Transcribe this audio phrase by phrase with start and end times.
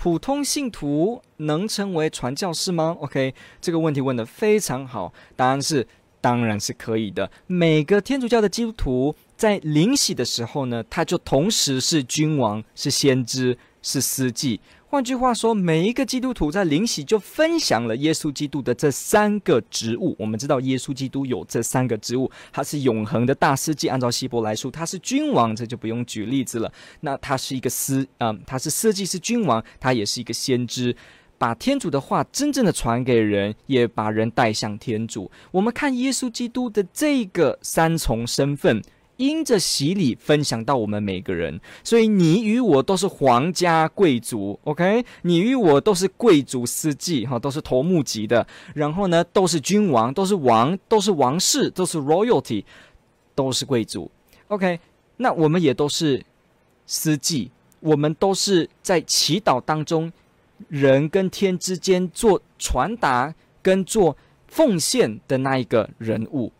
[0.00, 5.86] 普通信徒能成为传教士吗？OK，这个问题问得非常好，答案是
[6.22, 7.30] 当然是可以的。
[7.46, 14.58] 每个天主教的基督徒在临洗的时候呢，他就同时是君王、是先知、是司祭。
[14.90, 20.16] 换句话说，每一个基督徒在领洗就分享了耶稣基督的这三个职务。
[20.18, 26.72] 我们知道耶稣基督有这三个职务，他是永恒的大司祭，按照希伯来书，他是君王，这就不用举例子了。
[27.02, 30.96] 那他是一个司，嗯，他是司祭，是君王，他也是一个先知，
[31.38, 35.30] 把天主的话真正的传给人，也把人带向天主。
[35.52, 38.82] 我们看耶稣基督的这个三重身份。
[39.20, 45.04] 因着洗礼分享到我们每个人，所以你与我都是皇家贵族，OK？
[45.22, 48.46] 你与我都是贵族司祭，哈，都是头目级的。
[48.74, 52.64] 然后呢，都是君王，都是王，都是王室，都是 royalty，
[53.34, 54.10] 都是贵族
[54.48, 54.80] ，OK？
[55.18, 56.24] 那我们也都是
[56.86, 60.10] 司祭，我们都是在祈祷当中，
[60.68, 64.16] 人跟天之间做传达跟做
[64.48, 66.50] 奉献的那一个人物。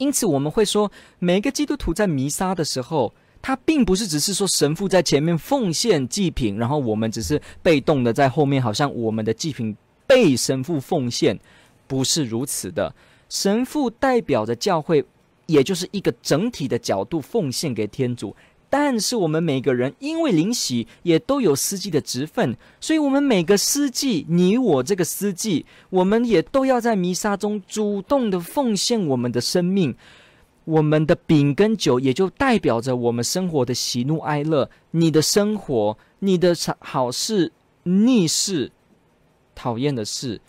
[0.00, 3.12] 因此，我们会说，每个基督徒在弥撒的时候，
[3.42, 9.76] 他并不是只是说神父在前面奉献祭品，然后我们只是被动的在后面，好像我们的祭品
[10.06, 11.38] 被神父奉献，
[11.86, 12.94] 不是如此的。
[13.28, 15.04] 神父代表着教会，
[15.44, 18.34] 也就是一个整体的角度奉献给天主。
[18.72, 29.96] 但是我们每个人因为灵洗，也都有司祭的职分，所以，我们每个司祭，你我这个司祭，我们也都要在弥撒中主动的奉献我们的生命，
[30.64, 37.50] 我们的饼跟酒，也就代表着我们生活的喜怒哀乐，你的生活，你的好事、
[37.82, 38.70] 逆事、
[39.56, 40.40] 讨厌的事，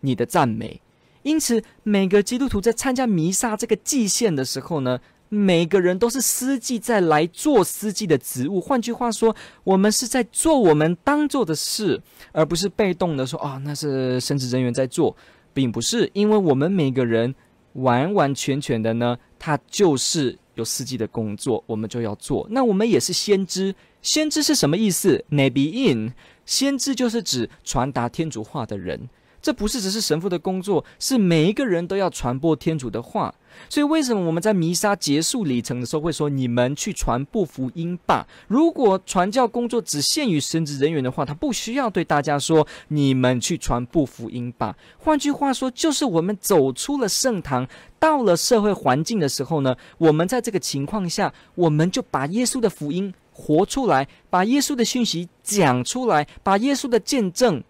[0.00, 0.80] 你的赞美。
[1.24, 8.60] 因此，每个基督徒在参加弥撒这个祭献的时候呢，每个人都是司机，在来做司机的职务。
[8.60, 12.00] 换句话说，我们是在做我们当做的事，
[12.32, 15.16] 而不是被动的说：“哦，那是神职人员在做。”
[15.52, 17.34] 并不是，因为我们每个人
[17.72, 22.46] 完完全全的呢，他就是有司机的工作，我们就要做。
[22.50, 26.12] 那我们也是先知，先知是什么意思？Nebiin，
[26.44, 29.08] 先知就是指传达天主话的人。
[29.40, 33.34] 这不是只是神父的工作，是每一个人都要传播天主的话。
[33.68, 47.66] 所以，为什么我们在弥撒结束礼程的时候会说：“你们去传播福音吧？”如果传教工作只限于神职人员的话，他不需要对大家说：“你们去传播福音吧。”换句话说，就是我们走出了圣堂，
[47.98, 57.62] 到了社会环境的时候呢，我们在这个情况下，我们就把耶稣的福音活出来，把耶稣的讯息讲出来，把耶稣的见证。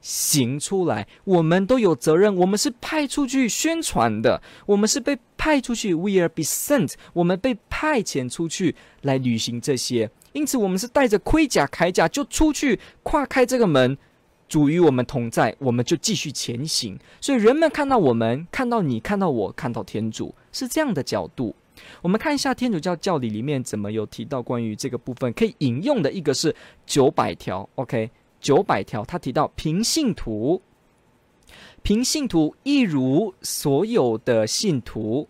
[0.00, 2.34] 行出来，我们都有责任。
[2.36, 5.94] 我们是派出去宣传的，我们是被派出去。
[5.94, 10.10] We are be sent，我们被派遣出去来履行这些。
[10.32, 13.98] 因此，我们是带着盔甲铠甲就出去，跨开这个门，
[14.48, 16.98] 主与我们同在，我们就继续前行。
[17.20, 21.54] 所以，人们看到我们，看到你，看到我，看到天主，是这样的角度。
[22.02, 26.54] 我们看一下天主教教理里面怎么有提到关于这个部分可以引用的一个是
[26.86, 27.68] 九百条。
[27.74, 28.10] OK。
[28.40, 30.62] 九百条，他提到平信徒，
[31.82, 35.28] 平信徒一如所有的信徒，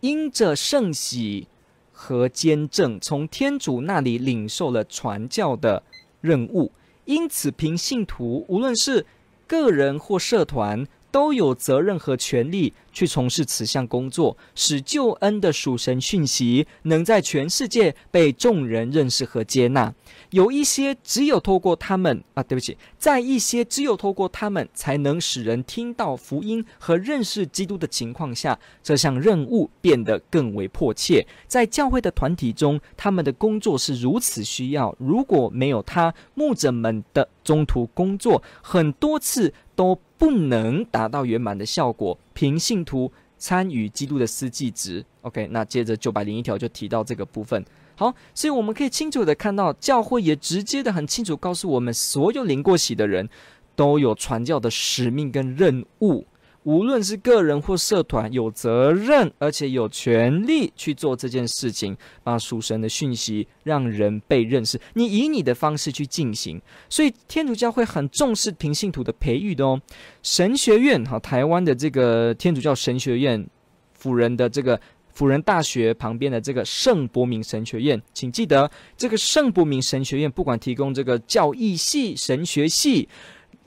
[0.00, 1.48] 因着圣喜
[1.92, 5.82] 和坚证，从天主那里领受了传教的
[6.20, 6.72] 任务，
[7.04, 9.04] 因此平信徒无论是
[9.46, 19.92] 个人或社团，都有责任和权利去从事此项工作，使救恩的属神讯息能在全世界被众人认识和接纳。
[20.30, 31.26] 有一些只有透过他们啊，对不起，在一些只有透过他们才能使人听到福音和认识基督的情况下，这项任务变得更为迫切。
[31.48, 34.94] 在教会的团体中，他们的工作是如此需要。
[34.98, 42.16] 如果没有他，牧者们的中途工作很多次都不能达到圆满的效果。
[42.40, 45.04] 平信徒参与基督的司祭职。
[45.20, 47.62] OK，那接着九百零一条就提到这个部分。
[47.96, 53.28] 好，所以我们可以清楚的看到，教会也直接的很清楚告诉我们，所有领过洗的人
[53.76, 56.24] 都有传教的使命跟任务。
[56.64, 64.78] 无论是个人或社团，有责任而且有权利去做这件事情，把属神的讯息让人被认识。
[64.92, 66.60] 你以你的方式去进行，
[66.90, 69.80] 所以天主教会很重视平信徒的培育的哦。
[70.22, 73.46] 神学院哈，台湾的这个天主教神学院，
[73.94, 74.78] 辅仁的这个
[75.14, 83.08] 辅仁大学旁边的这个圣博明神学院，请记得这个圣博明神学院不管提供这个教义系、神学系。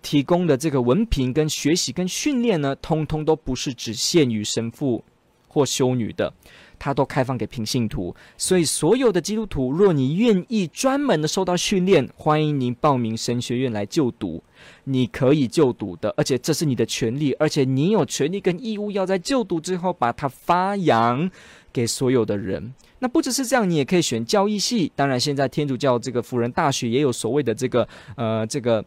[0.04, 5.04] 提供的这个文凭跟学习跟训练呢，通通都不是只限于神父
[5.48, 6.32] 或修女的，
[6.78, 8.14] 它都开放给平信徒。
[8.38, 14.44] 所以所有的基督徒，若你愿意专门的受到训练，欢迎您报名神学院来就读，
[14.84, 21.32] 你可以就读的，而且这是你的权利，而且你有权利跟义务要在就读之后把它发扬
[21.72, 22.74] 给所有的人。
[23.00, 24.92] 那不只是这样，你也可以选教义系。
[24.96, 28.84] 当然，现在天主教这个辅仁大学也有所谓的这个呃这个。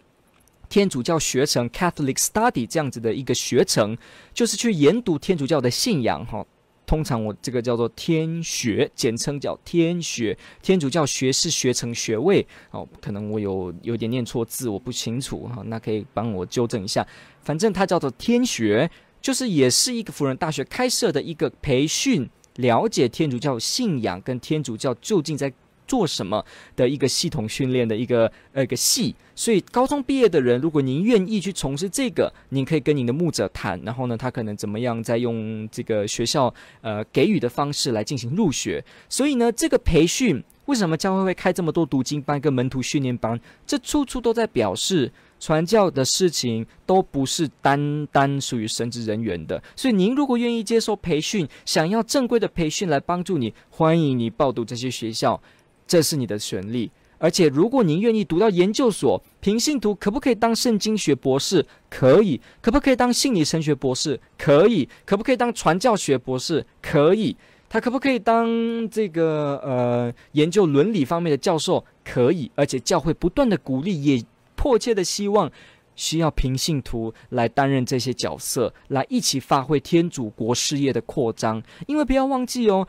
[0.68, 3.96] 天主教学程 （Catholic Study） 这样子的一个学程，
[4.34, 6.44] 就是去研读天主教的信仰哈。
[6.86, 10.36] 通常我这个叫做天学，简称叫天学。
[10.62, 17.04] 天主教学士学程学位哦，可能我有有点念错字，我不清楚哈，那可以帮我纠正一下。
[17.40, 18.88] 反正它叫做天学，
[19.20, 25.52] 就是也是一个辅仁大学开设的一个培训，了解天主教信仰跟天主教究竟在。
[25.86, 26.44] 做什么
[26.74, 38.84] 的一个系统训练的一个呃一个系，所以高中毕业的人，如果您愿意去从事这个，您可以跟您的牧者谈，然后呢，他可能怎么样再用这个学校呃给予的方式来进行入学。
[39.08, 43.40] 所以呢，这个培训为什么教会会开这么多读经班跟门徒训练班？
[43.66, 49.62] 这处处都在表示传教的事情都不是单单属于神职人员的。
[49.76, 55.40] 所以您如果愿意接受培训，想要正规的培训来帮助你，欢迎你报读这些学校。
[55.86, 61.64] 这是你的权利，而且如果您愿意读到研究所，平信徒可不可以当圣经学博士？
[61.88, 62.40] 可以。
[62.60, 64.20] 可不可以当心理神学博士？
[64.36, 64.88] 可以。
[65.04, 66.66] 可不可以当传教学博士？
[66.82, 67.36] 可以。
[67.68, 71.84] 他可不可以当这个呃研究伦理方面的教授？
[72.04, 72.50] 可以。
[72.54, 74.22] 而且教会不断的鼓励，也
[74.54, 75.50] 迫切的希望
[75.94, 81.62] 需要平信徒来担任这些角色，来一起发挥天主国事业的扩张。
[81.86, 82.86] 因为不要忘记哦。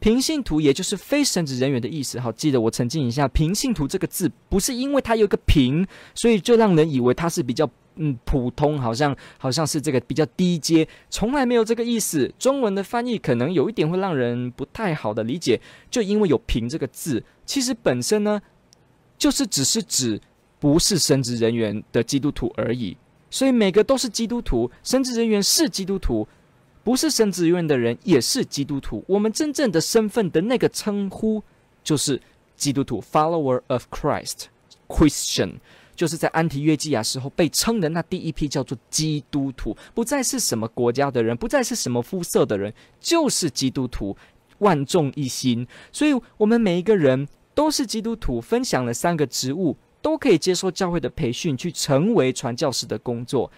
[0.00, 2.20] 平信徒也就是非神职人员的意思。
[2.20, 12.32] 好，记得我澄清一下，平信徒这个字不是因为它有个平，所以就让人以为它是比较嗯普通，好像 好像是这个比较低阶，从来没有这个意思。
[12.38, 15.60] 中文的翻译可能有一点会让人不太好的理解，
[15.90, 18.40] 就因为有平这个字，其实本身呢
[19.16, 20.20] 就是只是指
[20.60, 22.96] 不是神职人员的基督徒而已。
[23.30, 26.26] 所以每个都是基督徒，神职人员是基督徒。
[26.88, 29.04] 不是神职人员的人也是基督徒。
[29.06, 31.42] 我们真正的身份的那个称呼
[31.84, 32.18] 就是
[32.56, 35.56] 基督徒 （follower of Christ），Christian，
[35.94, 44.16] 就是在安提约基亚时候被称的那第一批叫做基督徒，不再是什么国家的人，不再是什么肤色的人，就是基督徒，
[44.60, 45.68] 万众一心。
[45.92, 53.52] 所以，我们每一个人都是基督徒，分享了三个职务，都可以接受教会的培训，去成为传教士的工作。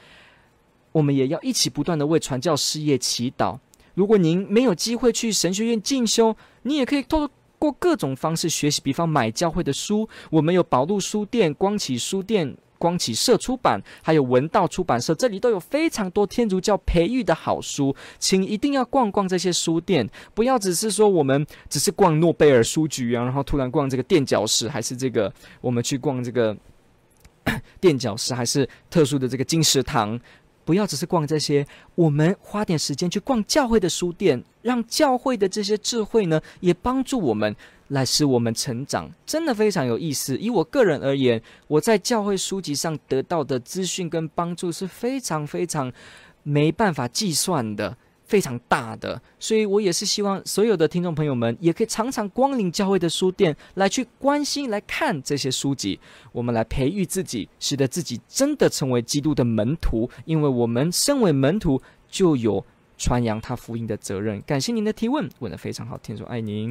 [0.93, 3.59] 我们也要一起不断的为传教事业祈祷。
[3.95, 7.29] 如果您没有机会去神学院进修，你也可以透
[7.59, 10.09] 过各种方式学习，比方买教会的书。
[10.31, 26.57] 我们有宝路书店、光启书店、光启社出版，还有文道出版社，这里都有非常多天主教培育的好书，请一定要逛逛这些书店，不要只是说我们只是逛诺贝尔书局啊，然后突然逛这个垫脚石，还是这个我们去逛这个
[27.81, 30.19] 垫脚石，还是特殊的这个金石堂。
[30.65, 37.55] 不要只是逛这些，我们花点时间去逛教会的书店，让教会的这些智慧呢，也帮助我们
[37.89, 40.37] 来使我们成长，真的非常有意思。
[40.39, 45.93] 以我个人而言，我在教会书籍上得到的资讯跟帮助是非常非常
[46.43, 47.97] 没办法计算的。
[48.31, 55.99] 非常大的，所以我也是希望所有的听众朋友们也可以常常光临教会的书店，来去关心、来看这些书籍，
[56.31, 60.09] 我们来培育自己，使得自己真的成为基督的门徒。
[60.27, 62.65] 因为我们身为门徒，就有
[62.97, 64.41] 传扬他福音的责任。
[64.43, 66.71] 感谢您的提问，问的非常好，天主爱您。